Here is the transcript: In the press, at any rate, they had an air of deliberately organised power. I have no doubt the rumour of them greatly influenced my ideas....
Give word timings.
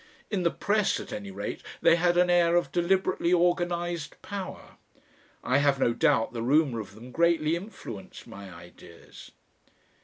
In 0.31 0.41
the 0.41 0.49
press, 0.49 0.99
at 0.99 1.13
any 1.13 1.29
rate, 1.29 1.61
they 1.79 1.95
had 1.95 2.17
an 2.17 2.27
air 2.27 2.55
of 2.55 2.71
deliberately 2.71 3.31
organised 3.31 4.19
power. 4.23 4.77
I 5.43 5.59
have 5.59 5.79
no 5.79 5.93
doubt 5.93 6.33
the 6.33 6.41
rumour 6.41 6.79
of 6.79 6.95
them 6.95 7.11
greatly 7.11 7.55
influenced 7.55 8.25
my 8.25 8.51
ideas.... 8.51 9.29